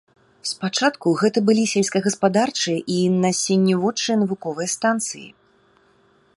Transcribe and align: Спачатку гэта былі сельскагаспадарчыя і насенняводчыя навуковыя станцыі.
Спачатку 0.51 1.11
гэта 1.23 1.43
былі 1.49 1.65
сельскагаспадарчыя 1.73 2.79
і 2.95 2.97
насенняводчыя 3.27 4.15
навуковыя 4.25 4.67
станцыі. 4.77 5.27